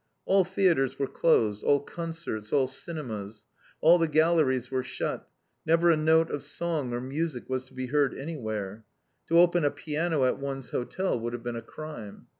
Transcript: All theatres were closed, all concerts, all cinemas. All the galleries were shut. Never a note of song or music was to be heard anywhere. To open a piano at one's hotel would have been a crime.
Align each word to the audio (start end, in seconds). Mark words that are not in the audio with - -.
All 0.25 0.43
theatres 0.43 0.97
were 0.97 1.05
closed, 1.05 1.63
all 1.63 1.79
concerts, 1.79 2.51
all 2.51 2.65
cinemas. 2.65 3.45
All 3.81 3.99
the 3.99 4.07
galleries 4.07 4.71
were 4.71 4.81
shut. 4.81 5.29
Never 5.63 5.91
a 5.91 5.95
note 5.95 6.31
of 6.31 6.41
song 6.41 6.91
or 6.91 6.99
music 6.99 7.47
was 7.47 7.65
to 7.65 7.75
be 7.75 7.85
heard 7.85 8.17
anywhere. 8.17 8.83
To 9.27 9.37
open 9.37 9.63
a 9.63 9.69
piano 9.69 10.25
at 10.25 10.39
one's 10.39 10.71
hotel 10.71 11.19
would 11.19 11.33
have 11.33 11.43
been 11.43 11.55
a 11.55 11.61
crime. 11.61 12.29